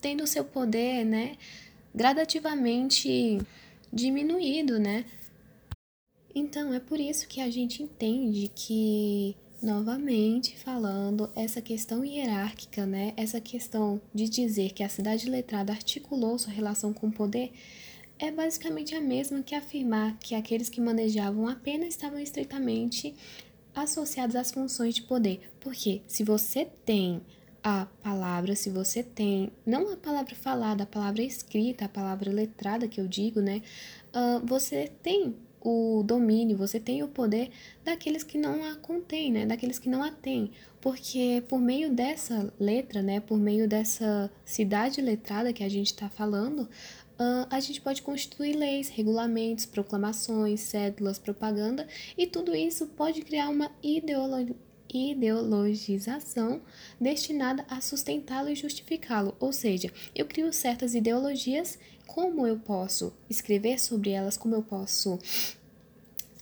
tendo 0.00 0.26
seu 0.26 0.44
poder, 0.44 1.04
né, 1.04 1.36
gradativamente 1.94 3.38
diminuído, 3.92 4.78
né? 4.78 5.04
Então, 6.34 6.72
é 6.72 6.80
por 6.80 7.00
isso 7.00 7.26
que 7.26 7.40
a 7.40 7.50
gente 7.50 7.82
entende 7.82 8.50
que 8.54 9.34
novamente 9.60 10.56
falando 10.56 11.30
essa 11.34 11.60
questão 11.60 12.04
hierárquica, 12.04 12.86
né? 12.86 13.12
Essa 13.16 13.40
questão 13.40 14.00
de 14.14 14.28
dizer 14.28 14.72
que 14.72 14.82
a 14.82 14.88
cidade 14.88 15.28
letrada 15.28 15.72
articulou 15.72 16.38
sua 16.38 16.52
relação 16.52 16.92
com 16.92 17.08
o 17.08 17.12
poder 17.12 17.52
é 18.18 18.30
basicamente 18.30 18.94
a 18.94 19.00
mesma 19.00 19.42
que 19.42 19.54
afirmar 19.54 20.16
que 20.18 20.34
aqueles 20.34 20.68
que 20.68 20.80
manejavam 20.80 21.48
apenas 21.48 21.88
estavam 21.88 22.18
estritamente 22.18 23.14
associados 23.74 24.36
às 24.36 24.50
funções 24.50 24.94
de 24.94 25.02
poder. 25.02 25.40
Porque 25.60 26.02
se 26.06 26.24
você 26.24 26.66
tem 26.84 27.20
a 27.68 27.86
palavra, 28.02 28.56
se 28.56 28.70
você 28.70 29.02
tem, 29.02 29.52
não 29.66 29.92
a 29.92 29.96
palavra 29.96 30.34
falada, 30.34 30.84
a 30.84 30.86
palavra 30.86 31.22
escrita, 31.22 31.84
a 31.84 31.88
palavra 31.88 32.32
letrada 32.32 32.88
que 32.88 32.98
eu 32.98 33.06
digo, 33.06 33.40
né? 33.40 33.60
Uh, 34.08 34.44
você 34.46 34.90
tem 35.02 35.36
o 35.60 36.02
domínio, 36.02 36.56
você 36.56 36.80
tem 36.80 37.02
o 37.02 37.08
poder 37.08 37.50
daqueles 37.84 38.22
que 38.22 38.38
não 38.38 38.64
a 38.64 38.76
contêm, 38.76 39.30
né? 39.30 39.44
Daqueles 39.44 39.78
que 39.78 39.88
não 39.88 40.02
a 40.02 40.10
têm. 40.10 40.50
Porque 40.80 41.42
por 41.46 41.60
meio 41.60 41.92
dessa 41.92 42.52
letra, 42.58 43.02
né? 43.02 43.20
Por 43.20 43.36
meio 43.36 43.68
dessa 43.68 44.30
cidade 44.46 45.02
letrada 45.02 45.52
que 45.52 45.62
a 45.62 45.68
gente 45.68 45.88
está 45.88 46.08
falando, 46.08 46.60
uh, 46.60 47.46
a 47.50 47.60
gente 47.60 47.82
pode 47.82 48.00
constituir 48.00 48.56
leis, 48.56 48.88
regulamentos, 48.88 49.66
proclamações, 49.66 50.60
cédulas, 50.60 51.18
propaganda, 51.18 51.86
e 52.16 52.26
tudo 52.26 52.54
isso 52.56 52.86
pode 52.86 53.20
criar 53.20 53.50
uma 53.50 53.70
ideologia 53.82 54.56
ideologização 54.92 56.60
destinada 57.00 57.64
a 57.68 57.80
sustentá-lo 57.80 58.48
e 58.48 58.54
justificá-lo, 58.54 59.36
ou 59.38 59.52
seja, 59.52 59.92
eu 60.14 60.26
crio 60.26 60.52
certas 60.52 60.94
ideologias, 60.94 61.78
como 62.06 62.46
eu 62.46 62.58
posso 62.58 63.12
escrever 63.28 63.78
sobre 63.78 64.10
elas, 64.10 64.36
como 64.36 64.54
eu 64.54 64.62
posso 64.62 65.18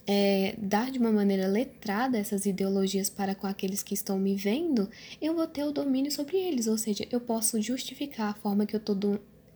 é, 0.07 0.55
dar 0.57 0.91
de 0.91 0.99
uma 0.99 1.11
maneira 1.11 1.49
letrada 1.49 2.17
essas 2.17 2.47
ideologias 2.47 3.11
para 3.11 3.35
com 3.35 3.47
aqueles 3.47 3.83
que 3.83 3.95
estão 3.95 4.19
me 4.19 4.37
vendo, 4.37 4.89
eu 5.21 5.35
vou 5.35 5.47
ter 5.47 5.65
o 5.65 5.73
domínio 5.73 6.13
sobre 6.13 6.37
eles, 6.37 6.67
ou 6.67 6.79
seja, 6.79 7.07
eu 7.11 7.21
posso 7.21 7.61
justificar 7.61 8.31
a 8.31 8.35
forma 8.35 8.65
que 8.65 8.77
eu 8.77 8.79
estou 8.79 8.95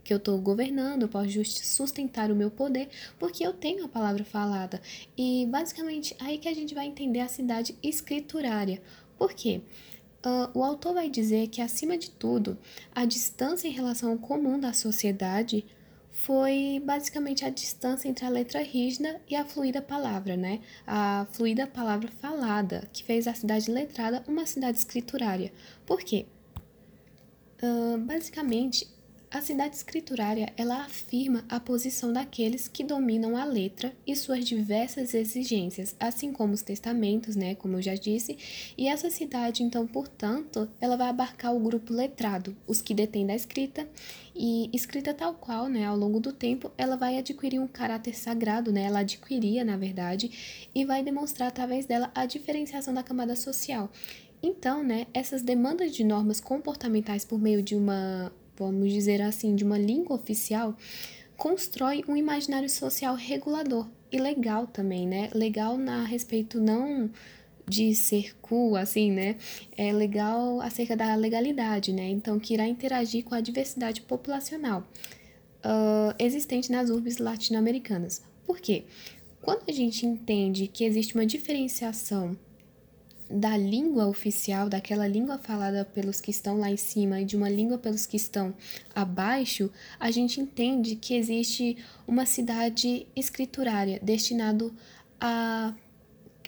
que 0.02 0.12
eu 0.12 0.16
estou 0.16 0.38
governando, 0.38 1.02
eu 1.02 1.08
posso 1.08 1.44
sustentar 1.44 2.30
o 2.30 2.36
meu 2.36 2.50
poder, 2.50 2.88
porque 3.18 3.44
eu 3.44 3.52
tenho 3.52 3.84
a 3.84 3.88
palavra 3.88 4.24
falada. 4.24 4.80
E 5.16 5.46
basicamente 5.46 6.16
aí 6.18 6.38
que 6.38 6.48
a 6.48 6.54
gente 6.54 6.74
vai 6.74 6.86
entender 6.86 7.20
a 7.20 7.28
cidade 7.28 7.76
escriturária. 7.82 8.80
Por 9.18 9.32
quê? 9.32 9.60
Uh, 10.24 10.58
o 10.58 10.62
autor 10.62 10.94
vai 10.94 11.08
dizer 11.08 11.48
que, 11.48 11.62
acima 11.62 11.96
de 11.96 12.10
tudo, 12.10 12.58
a 12.94 13.06
distância 13.06 13.66
em 13.68 13.72
relação 13.72 14.10
ao 14.10 14.18
comum 14.18 14.60
da 14.60 14.72
sociedade 14.72 15.64
foi 16.10 16.82
basicamente 16.84 17.44
a 17.44 17.50
distância 17.50 18.08
entre 18.08 18.26
a 18.26 18.28
letra 18.28 18.62
rígida 18.62 19.20
e 19.28 19.34
a 19.34 19.44
fluida 19.44 19.80
palavra, 19.80 20.36
né? 20.36 20.60
A 20.86 21.26
fluida 21.32 21.66
palavra 21.66 22.10
falada, 22.20 22.86
que 22.92 23.02
fez 23.02 23.26
a 23.26 23.34
cidade 23.34 23.70
letrada 23.70 24.22
uma 24.28 24.44
cidade 24.44 24.76
escriturária. 24.76 25.52
Por 25.86 26.00
quê? 26.00 26.26
Uh, 27.62 27.98
basicamente, 27.98 28.86
a 29.30 29.40
cidade 29.40 29.76
escriturária, 29.76 30.52
ela 30.56 30.84
afirma 30.84 31.44
a 31.48 31.60
posição 31.60 32.12
daqueles 32.12 32.66
que 32.66 32.82
dominam 32.82 33.36
a 33.36 33.44
letra 33.44 33.94
e 34.04 34.16
suas 34.16 34.44
diversas 34.44 35.14
exigências, 35.14 35.94
assim 36.00 36.32
como 36.32 36.52
os 36.52 36.62
testamentos, 36.62 37.36
né, 37.36 37.54
como 37.54 37.76
eu 37.76 37.82
já 37.82 37.94
disse, 37.94 38.36
e 38.76 38.88
essa 38.88 39.08
cidade, 39.08 39.62
então, 39.62 39.86
portanto, 39.86 40.68
ela 40.80 40.96
vai 40.96 41.08
abarcar 41.08 41.54
o 41.54 41.60
grupo 41.60 41.92
letrado, 41.92 42.56
os 42.66 42.82
que 42.82 42.92
detêm 42.92 43.24
da 43.24 43.34
escrita, 43.34 43.88
e 44.34 44.68
escrita 44.72 45.14
tal 45.14 45.34
qual, 45.34 45.68
né, 45.68 45.84
ao 45.84 45.96
longo 45.96 46.18
do 46.18 46.32
tempo, 46.32 46.72
ela 46.76 46.96
vai 46.96 47.16
adquirir 47.16 47.60
um 47.60 47.68
caráter 47.68 48.16
sagrado, 48.16 48.72
né, 48.72 48.82
ela 48.82 49.00
adquiria, 49.00 49.64
na 49.64 49.76
verdade, 49.76 50.68
e 50.74 50.84
vai 50.84 51.04
demonstrar 51.04 51.48
através 51.48 51.86
dela 51.86 52.10
a 52.16 52.26
diferenciação 52.26 52.92
da 52.92 53.02
camada 53.02 53.36
social. 53.36 53.92
Então, 54.42 54.82
né, 54.82 55.06
essas 55.12 55.42
demandas 55.42 55.94
de 55.94 56.02
normas 56.02 56.40
comportamentais 56.40 57.24
por 57.24 57.38
meio 57.38 57.62
de 57.62 57.76
uma 57.76 58.32
vamos 58.66 58.92
dizer 58.92 59.22
assim, 59.22 59.54
de 59.54 59.64
uma 59.64 59.78
língua 59.78 60.16
oficial, 60.16 60.76
constrói 61.36 62.04
um 62.06 62.16
imaginário 62.16 62.68
social 62.68 63.14
regulador 63.14 63.88
e 64.12 64.18
legal 64.18 64.66
também, 64.66 65.06
né? 65.06 65.30
Legal 65.34 65.78
na 65.78 66.04
respeito 66.04 66.60
não 66.60 67.10
de 67.66 67.94
ser 67.94 68.36
cool, 68.42 68.76
assim, 68.76 69.12
né? 69.12 69.36
É 69.76 69.92
legal 69.92 70.60
acerca 70.60 70.96
da 70.96 71.14
legalidade, 71.14 71.92
né? 71.92 72.08
Então, 72.08 72.38
que 72.38 72.54
irá 72.54 72.66
interagir 72.66 73.24
com 73.24 73.34
a 73.34 73.40
diversidade 73.40 74.02
populacional 74.02 74.80
uh, 75.64 76.14
existente 76.18 76.70
nas 76.70 76.90
urbes 76.90 77.18
latino-americanas. 77.18 78.22
Por 78.44 78.60
quê? 78.60 78.84
Quando 79.40 79.62
a 79.68 79.72
gente 79.72 80.04
entende 80.04 80.66
que 80.66 80.84
existe 80.84 81.14
uma 81.14 81.24
diferenciação 81.24 82.36
da 83.30 83.56
língua 83.56 84.06
oficial, 84.06 84.68
daquela 84.68 85.06
língua 85.06 85.38
falada 85.38 85.84
pelos 85.84 86.20
que 86.20 86.30
estão 86.30 86.58
lá 86.58 86.70
em 86.70 86.76
cima 86.76 87.20
e 87.20 87.24
de 87.24 87.36
uma 87.36 87.48
língua 87.48 87.78
pelos 87.78 88.06
que 88.06 88.16
estão 88.16 88.52
abaixo, 88.94 89.70
a 89.98 90.10
gente 90.10 90.40
entende 90.40 90.96
que 90.96 91.14
existe 91.14 91.76
uma 92.06 92.26
cidade 92.26 93.06
escriturária 93.14 94.00
destinado 94.02 94.74
a 95.20 95.74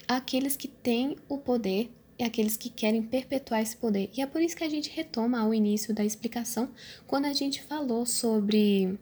aqueles 0.08 0.56
que 0.56 0.68
têm 0.68 1.16
o 1.28 1.38
poder 1.38 1.90
e 2.18 2.24
aqueles 2.24 2.56
que 2.56 2.68
querem 2.68 3.02
perpetuar 3.02 3.62
esse 3.62 3.76
poder. 3.76 4.10
E 4.16 4.20
é 4.20 4.26
por 4.26 4.42
isso 4.42 4.56
que 4.56 4.64
a 4.64 4.68
gente 4.68 4.90
retoma 4.90 5.40
ao 5.40 5.54
início 5.54 5.94
da 5.94 6.04
explicação 6.04 6.68
quando 7.06 7.26
a 7.26 7.32
gente 7.32 7.62
falou 7.62 8.04
sobre 8.04 8.98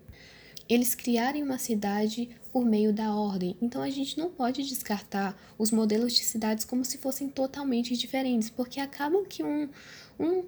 eles 0.68 0.94
criarem 0.94 1.42
uma 1.42 1.58
cidade 1.58 2.30
por 2.52 2.64
meio 2.64 2.92
da 2.92 3.14
ordem. 3.14 3.56
Então 3.60 3.82
a 3.82 3.90
gente 3.90 4.18
não 4.18 4.30
pode 4.30 4.62
descartar 4.62 5.36
os 5.58 5.70
modelos 5.70 6.12
de 6.12 6.24
cidades 6.24 6.64
como 6.64 6.84
se 6.84 6.98
fossem 6.98 7.28
totalmente 7.28 7.96
diferentes, 7.96 8.50
porque 8.50 8.80
acabam 8.80 9.24
que 9.24 9.42
um, 9.42 9.68
um 10.18 10.44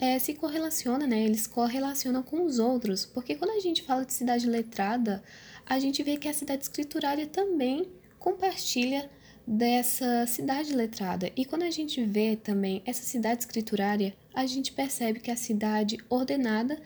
é, 0.00 0.18
se 0.18 0.34
correlaciona, 0.34 1.06
né? 1.06 1.24
Eles 1.24 1.46
correlacionam 1.46 2.22
com 2.22 2.44
os 2.44 2.58
outros. 2.58 3.04
Porque 3.04 3.34
quando 3.34 3.50
a 3.50 3.60
gente 3.60 3.82
fala 3.82 4.04
de 4.04 4.12
cidade 4.12 4.46
letrada, 4.46 5.22
a 5.66 5.78
gente 5.78 6.02
vê 6.02 6.16
que 6.16 6.28
a 6.28 6.34
cidade 6.34 6.62
escriturária 6.62 7.26
também 7.26 7.88
compartilha 8.18 9.10
dessa 9.46 10.26
cidade 10.26 10.72
letrada. 10.72 11.30
E 11.36 11.44
quando 11.44 11.62
a 11.62 11.70
gente 11.70 12.04
vê 12.04 12.36
também 12.36 12.82
essa 12.86 13.02
cidade 13.02 13.40
escriturária, 13.40 14.14
a 14.32 14.46
gente 14.46 14.72
percebe 14.72 15.18
que 15.20 15.30
a 15.30 15.36
cidade 15.36 15.98
ordenada 16.08 16.80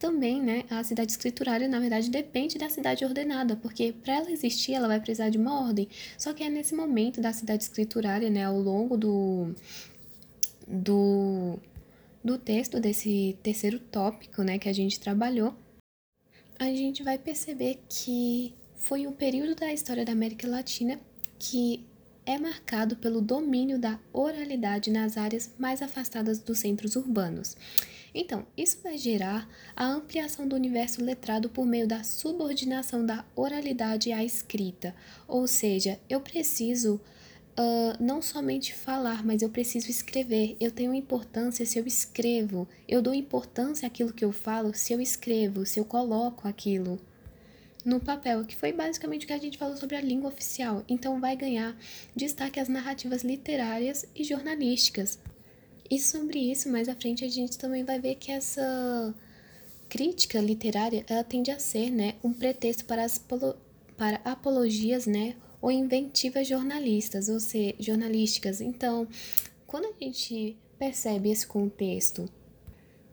também, 0.00 0.40
né, 0.40 0.64
a 0.70 0.82
cidade 0.82 1.12
escriturária, 1.12 1.68
na 1.68 1.78
verdade, 1.78 2.08
depende 2.08 2.56
da 2.56 2.70
cidade 2.70 3.04
ordenada, 3.04 3.54
porque 3.54 3.92
para 3.92 4.14
ela 4.14 4.30
existir, 4.30 4.72
ela 4.72 4.88
vai 4.88 4.98
precisar 4.98 5.28
de 5.28 5.36
uma 5.36 5.60
ordem. 5.60 5.86
Só 6.16 6.32
que 6.32 6.42
é 6.42 6.48
nesse 6.48 6.74
momento 6.74 7.20
da 7.20 7.34
cidade 7.34 7.64
escriturária, 7.64 8.30
né, 8.30 8.44
ao 8.44 8.58
longo 8.58 8.96
do, 8.96 9.54
do, 10.66 11.58
do 12.24 12.38
texto 12.38 12.80
desse 12.80 13.36
terceiro 13.42 13.78
tópico, 13.78 14.42
né, 14.42 14.58
que 14.58 14.70
a 14.70 14.72
gente 14.72 14.98
trabalhou, 14.98 15.54
a 16.58 16.64
gente 16.64 17.02
vai 17.02 17.18
perceber 17.18 17.78
que 17.86 18.54
foi 18.76 19.06
um 19.06 19.12
período 19.12 19.54
da 19.54 19.70
história 19.70 20.04
da 20.04 20.12
América 20.12 20.48
Latina 20.48 20.98
que 21.38 21.84
é 22.24 22.38
marcado 22.38 22.96
pelo 22.96 23.20
domínio 23.20 23.78
da 23.78 23.98
oralidade 24.14 24.90
nas 24.90 25.18
áreas 25.18 25.50
mais 25.58 25.82
afastadas 25.82 26.38
dos 26.38 26.58
centros 26.58 26.96
urbanos. 26.96 27.54
Então, 28.14 28.46
isso 28.56 28.78
vai 28.82 28.98
gerar 28.98 29.48
a 29.76 29.86
ampliação 29.86 30.46
do 30.46 30.56
universo 30.56 31.02
letrado 31.02 31.48
por 31.48 31.64
meio 31.66 31.86
da 31.86 32.02
subordinação 32.02 33.04
da 33.04 33.24
oralidade 33.36 34.12
à 34.12 34.24
escrita, 34.24 34.94
ou 35.28 35.46
seja, 35.46 36.00
eu 36.08 36.20
preciso 36.20 37.00
uh, 37.58 38.02
não 38.02 38.20
somente 38.22 38.74
falar, 38.74 39.24
mas 39.24 39.42
eu 39.42 39.50
preciso 39.50 39.90
escrever. 39.90 40.56
Eu 40.60 40.70
tenho 40.70 40.94
importância 40.94 41.64
se 41.66 41.78
eu 41.78 41.86
escrevo. 41.86 42.68
Eu 42.88 43.02
dou 43.02 43.14
importância 43.14 43.86
àquilo 43.86 44.12
que 44.12 44.24
eu 44.24 44.32
falo 44.32 44.74
se 44.74 44.92
eu 44.92 45.00
escrevo, 45.00 45.66
se 45.66 45.78
eu 45.78 45.84
coloco 45.84 46.48
aquilo 46.48 46.98
no 47.84 47.98
papel, 47.98 48.44
que 48.44 48.56
foi 48.56 48.72
basicamente 48.72 49.24
o 49.24 49.26
que 49.26 49.32
a 49.32 49.38
gente 49.38 49.56
falou 49.56 49.76
sobre 49.76 49.96
a 49.96 50.00
língua 50.00 50.28
oficial. 50.28 50.84
Então 50.88 51.20
vai 51.20 51.36
ganhar 51.36 51.76
destaque 52.14 52.60
as 52.60 52.68
narrativas 52.68 53.22
literárias 53.22 54.04
e 54.14 54.22
jornalísticas. 54.24 55.18
E 55.90 55.98
sobre 55.98 56.38
isso, 56.38 56.68
mais 56.68 56.88
à 56.88 56.94
frente, 56.94 57.24
a 57.24 57.28
gente 57.28 57.58
também 57.58 57.84
vai 57.84 57.98
ver 57.98 58.14
que 58.14 58.30
essa 58.30 59.12
crítica 59.88 60.40
literária 60.40 61.04
ela 61.08 61.24
tende 61.24 61.50
a 61.50 61.58
ser 61.58 61.90
né, 61.90 62.14
um 62.22 62.32
pretexto 62.32 62.84
para, 62.84 63.04
as 63.04 63.18
para 63.96 64.20
apologias 64.24 65.04
né, 65.04 65.34
ou 65.60 65.70
inventivas 65.70 66.46
jornalistas, 66.46 67.28
ou 67.28 67.40
seja, 67.40 67.74
jornalísticas. 67.80 68.60
Então, 68.60 69.08
quando 69.66 69.86
a 69.86 70.04
gente 70.04 70.56
percebe 70.78 71.30
esse 71.30 71.46
contexto 71.46 72.28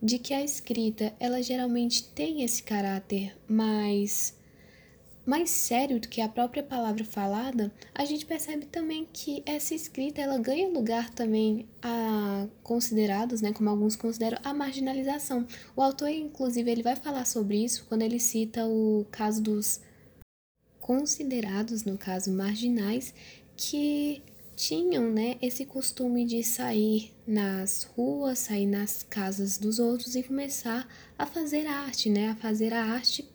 de 0.02 0.20
que 0.20 0.34
a 0.34 0.44
escrita 0.44 1.14
ela 1.20 1.42
geralmente 1.42 2.04
tem 2.04 2.44
esse 2.44 2.62
caráter 2.62 3.36
mais 3.48 4.37
mais 5.28 5.50
sério 5.50 6.00
do 6.00 6.08
que 6.08 6.22
a 6.22 6.30
própria 6.30 6.64
palavra 6.64 7.04
falada, 7.04 7.70
a 7.94 8.06
gente 8.06 8.26
percebe 8.26 8.66
também 8.66 9.06
que 9.12 9.44
essa 9.46 9.76
escrita 9.76 10.22
ela 10.22 10.40
ganha 10.40 10.70
lugar 10.70 11.10
também 11.10 11.68
a 11.82 12.48
considerados, 12.64 13.42
né, 13.42 13.52
como 13.52 13.70
alguns 13.70 13.98
consideram, 13.98 14.38
a 14.42 14.54
marginalização. 14.54 15.46
O 15.76 15.82
autor, 15.82 16.10
inclusive, 16.10 16.72
ele 16.72 16.82
vai 16.82 16.96
falar 16.96 17.26
sobre 17.26 17.62
isso 17.62 17.86
quando 17.90 18.04
ele 18.04 18.22
cita 18.22 18.66
o 18.66 19.06
caso 19.12 19.44
dos 19.44 19.82
considerados, 20.80 21.84
no 21.84 21.98
caso, 21.98 22.32
marginais, 22.32 23.14
que 23.58 24.24
tinham, 24.56 25.12
né, 25.12 25.36
esse 25.42 25.66
costume 25.66 26.24
de 26.24 26.42
sair 26.42 27.12
nas 27.28 27.84
ruas, 27.84 28.40
sair 28.40 28.66
nas 28.66 29.04
casas 29.04 29.58
dos 29.58 29.78
outros 29.78 30.16
e 30.16 30.24
começar 30.24 30.88
a 31.18 31.26
fazer 31.26 31.68
arte, 31.68 32.10
né, 32.10 32.30
a 32.30 32.36
fazer 32.38 32.74
a 32.74 32.82
arte 32.82 33.30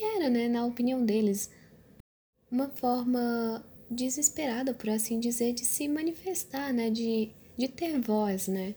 que 0.00 0.04
era, 0.06 0.30
né, 0.30 0.48
na 0.48 0.64
opinião 0.64 1.04
deles, 1.04 1.50
uma 2.50 2.70
forma 2.70 3.62
desesperada, 3.90 4.72
por 4.72 4.88
assim 4.88 5.20
dizer, 5.20 5.52
de 5.52 5.62
se 5.62 5.86
manifestar, 5.88 6.72
né, 6.72 6.88
de, 6.88 7.28
de 7.54 7.68
ter 7.68 8.00
voz, 8.00 8.48
né. 8.48 8.74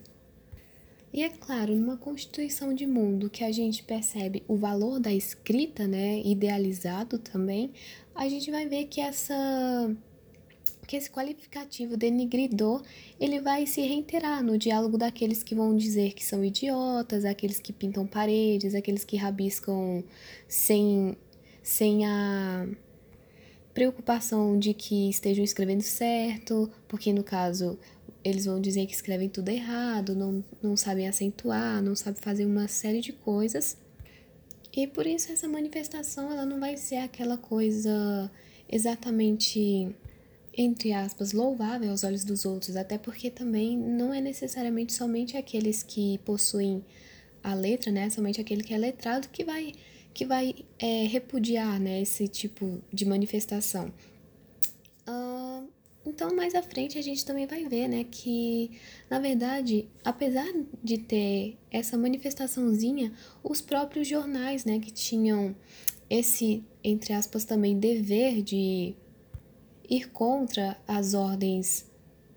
E 1.13 1.23
é 1.23 1.29
claro, 1.29 1.73
numa 1.77 1.95
constituição 1.95 2.73
de 2.73 2.85
mundo 2.85 3.29
que 3.29 3.41
a 3.41 3.53
gente 3.53 3.83
percebe 3.83 4.43
o 4.49 4.57
valor 4.57 4.99
da 4.99 5.13
escrita, 5.13 5.87
né, 5.87 6.21
idealizado 6.25 7.17
também, 7.17 7.71
a 8.13 8.27
gente 8.27 8.51
vai 8.51 8.67
ver 8.67 8.87
que 8.87 8.99
essa 8.99 9.95
que 10.87 10.95
esse 10.95 11.09
qualificativo 11.09 11.95
denigridor, 11.97 12.83
ele 13.19 13.39
vai 13.39 13.65
se 13.65 13.81
reiterar 13.81 14.43
no 14.43 14.57
diálogo 14.57 14.97
daqueles 14.97 15.43
que 15.43 15.55
vão 15.55 15.75
dizer 15.75 16.13
que 16.13 16.25
são 16.25 16.43
idiotas, 16.43 17.25
aqueles 17.25 17.59
que 17.59 17.71
pintam 17.73 18.05
paredes, 18.05 18.75
aqueles 18.75 19.03
que 19.03 19.17
rabiscam 19.17 20.03
sem 20.47 21.17
sem 21.61 22.05
a 22.05 22.67
preocupação 23.73 24.59
de 24.59 24.73
que 24.73 25.09
estejam 25.09 25.43
escrevendo 25.43 25.81
certo, 25.81 26.69
porque 26.87 27.13
no 27.13 27.23
caso 27.23 27.79
eles 28.23 28.45
vão 28.45 28.61
dizer 28.61 28.85
que 28.85 28.93
escrevem 28.93 29.29
tudo 29.29 29.49
errado, 29.49 30.15
não, 30.15 30.43
não 30.61 30.77
sabem 30.77 31.07
acentuar, 31.07 31.81
não 31.81 31.95
sabem 31.95 32.21
fazer 32.21 32.45
uma 32.45 32.67
série 32.67 33.01
de 33.01 33.11
coisas. 33.11 33.77
E 34.75 34.87
por 34.87 35.05
isso 35.05 35.31
essa 35.31 35.47
manifestação 35.47 36.31
ela 36.31 36.45
não 36.45 36.59
vai 36.59 36.77
ser 36.77 36.97
aquela 36.97 37.37
coisa 37.37 38.31
exatamente 38.69 39.93
entre 40.55 40.93
aspas 40.93 41.33
louvável 41.33 41.89
aos 41.91 42.03
olhos 42.03 42.23
dos 42.23 42.45
outros, 42.45 42.75
até 42.75 42.97
porque 42.97 43.29
também 43.29 43.77
não 43.77 44.13
é 44.13 44.21
necessariamente 44.21 44.93
somente 44.93 45.35
aqueles 45.35 45.81
que 45.83 46.19
possuem 46.19 46.83
a 47.43 47.53
letra, 47.53 47.91
né, 47.91 48.09
somente 48.09 48.39
aquele 48.39 48.63
que 48.63 48.73
é 48.73 48.77
letrado 48.77 49.27
que 49.29 49.43
vai 49.43 49.73
que 50.13 50.25
vai 50.25 50.53
é, 50.77 51.07
repudiar, 51.07 51.79
né, 51.79 52.01
esse 52.01 52.27
tipo 52.27 52.81
de 52.93 53.03
manifestação. 53.03 53.91
Uh, 55.07 55.67
então, 56.05 56.35
mais 56.35 56.53
à 56.53 56.61
frente, 56.61 56.99
a 56.99 57.01
gente 57.01 57.25
também 57.25 57.47
vai 57.47 57.65
ver, 57.67 57.87
né, 57.87 58.03
que, 58.03 58.71
na 59.09 59.17
verdade, 59.17 59.87
apesar 60.05 60.47
de 60.83 60.99
ter 60.99 61.57
essa 61.71 61.97
manifestaçãozinha, 61.97 63.11
os 63.43 63.59
próprios 63.59 64.07
jornais, 64.07 64.65
né, 64.65 64.79
que 64.79 64.91
tinham 64.91 65.55
esse, 66.07 66.63
entre 66.83 67.13
aspas, 67.13 67.43
também 67.43 67.79
dever 67.79 68.43
de 68.43 68.95
ir 69.89 70.09
contra 70.09 70.77
as 70.87 71.13
ordens 71.13 71.85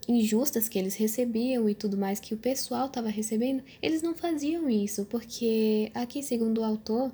injustas 0.08 0.68
que 0.68 0.78
eles 0.78 0.94
recebiam 0.94 1.68
e 1.68 1.74
tudo 1.74 1.96
mais 1.96 2.20
que 2.20 2.34
o 2.34 2.36
pessoal 2.36 2.86
estava 2.86 3.08
recebendo, 3.08 3.62
eles 3.82 4.02
não 4.02 4.14
faziam 4.14 4.70
isso, 4.70 5.04
porque 5.06 5.90
aqui, 5.94 6.22
segundo 6.22 6.60
o 6.60 6.64
autor, 6.64 7.12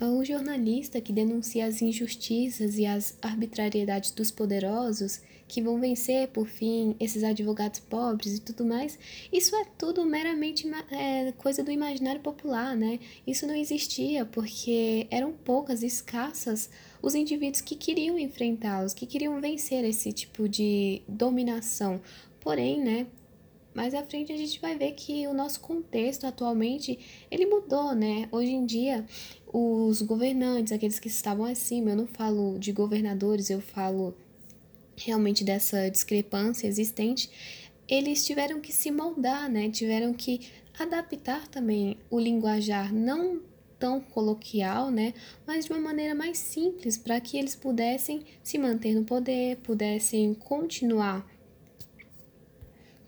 o 0.00 0.24
jornalista 0.24 1.00
que 1.00 1.12
denuncia 1.12 1.66
as 1.66 1.82
injustiças 1.82 2.78
e 2.78 2.86
as 2.86 3.18
arbitrariedades 3.20 4.10
dos 4.12 4.30
poderosos, 4.30 5.20
que 5.50 5.60
vão 5.60 5.80
vencer, 5.80 6.28
por 6.28 6.46
fim, 6.46 6.94
esses 7.00 7.24
advogados 7.24 7.80
pobres 7.80 8.38
e 8.38 8.40
tudo 8.40 8.64
mais, 8.64 8.98
isso 9.32 9.54
é 9.56 9.64
tudo 9.76 10.04
meramente 10.04 10.70
é, 10.90 11.32
coisa 11.32 11.64
do 11.64 11.70
imaginário 11.70 12.20
popular, 12.20 12.76
né? 12.76 13.00
Isso 13.26 13.46
não 13.46 13.54
existia 13.54 14.24
porque 14.24 15.06
eram 15.10 15.32
poucas, 15.32 15.82
escassas, 15.82 16.70
os 17.02 17.14
indivíduos 17.14 17.60
que 17.60 17.74
queriam 17.74 18.18
enfrentá-los, 18.18 18.94
que 18.94 19.06
queriam 19.06 19.40
vencer 19.40 19.84
esse 19.84 20.12
tipo 20.12 20.48
de 20.48 21.02
dominação. 21.08 22.00
Porém, 22.40 22.80
né, 22.80 23.06
mais 23.74 23.92
à 23.94 24.02
frente 24.02 24.32
a 24.32 24.36
gente 24.36 24.60
vai 24.60 24.76
ver 24.76 24.92
que 24.92 25.26
o 25.26 25.34
nosso 25.34 25.60
contexto 25.60 26.26
atualmente 26.26 26.98
ele 27.30 27.46
mudou, 27.46 27.94
né? 27.94 28.28
Hoje 28.30 28.50
em 28.50 28.64
dia 28.64 29.04
os 29.52 30.00
governantes, 30.02 30.72
aqueles 30.72 31.00
que 31.00 31.08
estavam 31.08 31.44
acima, 31.44 31.90
eu 31.90 31.96
não 31.96 32.06
falo 32.06 32.58
de 32.58 32.72
governadores, 32.72 33.50
eu 33.50 33.60
falo 33.60 34.14
realmente 35.04 35.44
dessa 35.44 35.90
discrepância 35.90 36.66
existente, 36.66 37.30
eles 37.88 38.24
tiveram 38.24 38.60
que 38.60 38.72
se 38.72 38.90
moldar, 38.90 39.50
né? 39.50 39.68
Tiveram 39.68 40.12
que 40.14 40.48
adaptar 40.78 41.48
também 41.48 41.98
o 42.08 42.18
linguajar 42.18 42.92
não 42.94 43.40
tão 43.78 43.98
coloquial, 43.98 44.90
né, 44.90 45.14
mas 45.46 45.64
de 45.64 45.72
uma 45.72 45.80
maneira 45.80 46.14
mais 46.14 46.36
simples 46.36 46.98
para 46.98 47.18
que 47.18 47.38
eles 47.38 47.56
pudessem 47.56 48.22
se 48.42 48.58
manter 48.58 48.94
no 48.94 49.04
poder, 49.04 49.56
pudessem 49.56 50.34
continuar 50.34 51.26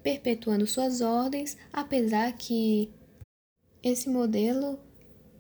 perpetuando 0.03 0.67
suas 0.67 1.01
ordens, 1.03 1.57
apesar 1.73 2.33
que 2.33 2.91
esse 3.83 4.09
modelo 4.09 4.81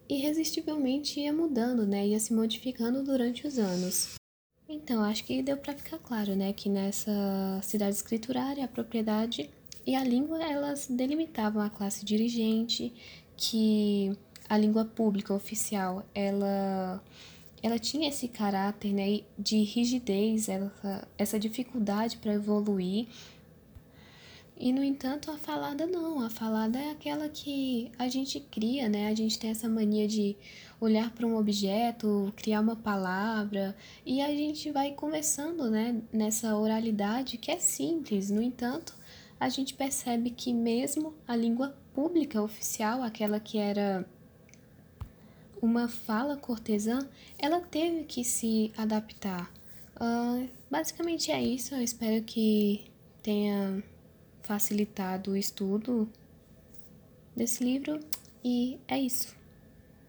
irresistivelmente 0.08 1.20
ia 1.20 1.32
mudando, 1.32 1.86
né? 1.86 2.06
Ia 2.06 2.20
se 2.20 2.32
modificando 2.32 3.02
durante 3.02 3.46
os 3.46 3.58
anos. 3.58 4.21
Então, 4.72 5.04
acho 5.04 5.24
que 5.24 5.42
deu 5.42 5.58
para 5.58 5.74
ficar 5.74 5.98
claro, 5.98 6.34
né, 6.34 6.54
que 6.54 6.66
nessa 6.66 7.12
cidade 7.62 7.94
escriturária, 7.94 8.64
a 8.64 8.68
propriedade 8.68 9.50
e 9.86 9.94
a 9.94 10.02
língua, 10.02 10.42
elas 10.42 10.86
delimitavam 10.88 11.62
a 11.62 11.68
classe 11.68 12.06
dirigente, 12.06 12.90
que 13.36 14.16
a 14.48 14.56
língua 14.56 14.86
pública 14.86 15.34
oficial, 15.34 16.04
ela 16.14 17.02
ela 17.62 17.78
tinha 17.78 18.08
esse 18.08 18.26
caráter, 18.26 18.92
né, 18.92 19.20
de 19.38 19.62
rigidez, 19.62 20.48
essa, 20.48 21.08
essa 21.16 21.38
dificuldade 21.38 22.16
para 22.16 22.32
evoluir 22.32 23.06
e, 24.56 24.72
no 24.72 24.82
entanto, 24.82 25.30
a 25.30 25.36
falada 25.36 25.86
não. 25.86 26.20
A 26.20 26.30
falada 26.30 26.78
é 26.78 26.90
aquela 26.90 27.28
que 27.28 27.90
a 27.98 28.08
gente 28.08 28.38
cria, 28.38 28.88
né? 28.88 29.08
A 29.08 29.14
gente 29.14 29.38
tem 29.38 29.50
essa 29.50 29.68
mania 29.68 30.06
de 30.06 30.36
olhar 30.80 31.10
para 31.10 31.26
um 31.26 31.36
objeto, 31.36 32.32
criar 32.36 32.60
uma 32.60 32.76
palavra, 32.76 33.76
e 34.04 34.20
a 34.20 34.28
gente 34.28 34.70
vai 34.70 34.92
conversando, 34.92 35.70
né? 35.70 36.00
Nessa 36.12 36.56
oralidade 36.56 37.38
que 37.38 37.50
é 37.50 37.58
simples. 37.58 38.30
No 38.30 38.42
entanto, 38.42 38.94
a 39.38 39.48
gente 39.48 39.74
percebe 39.74 40.30
que 40.30 40.52
mesmo 40.52 41.14
a 41.26 41.34
língua 41.34 41.76
pública 41.92 42.40
oficial, 42.40 43.02
aquela 43.02 43.40
que 43.40 43.58
era 43.58 44.06
uma 45.60 45.88
fala 45.88 46.36
cortesã, 46.36 46.98
ela 47.38 47.60
teve 47.60 48.04
que 48.04 48.24
se 48.24 48.72
adaptar. 48.76 49.52
Uh, 49.96 50.48
basicamente 50.70 51.30
é 51.30 51.42
isso. 51.42 51.74
Eu 51.74 51.82
espero 51.82 52.22
que 52.24 52.84
tenha 53.22 53.82
facilitado 54.42 55.32
o 55.32 55.36
estudo 55.36 56.08
desse 57.34 57.64
livro 57.64 58.00
e 58.44 58.78
é 58.88 58.98
isso. 58.98 59.41